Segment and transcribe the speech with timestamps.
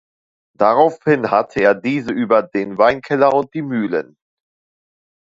[0.57, 4.17] Daraufhin hatte er diese über den Weinkeller und die Mühlen.